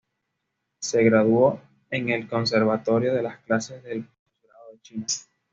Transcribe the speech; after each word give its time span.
Se 0.79 1.03
graduó 1.03 1.61
en 1.91 2.09
el 2.09 2.27
Conservatorio 2.27 3.13
de 3.13 3.21
las 3.21 3.37
clases 3.41 3.83
de 3.83 3.97
postgrado 4.31 4.71
de 4.73 4.81
China. 4.81 5.05